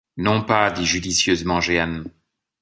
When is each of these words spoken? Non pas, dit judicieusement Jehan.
Non 0.17 0.41
pas, 0.43 0.71
dit 0.71 0.87
judicieusement 0.87 1.61
Jehan. 1.61 2.05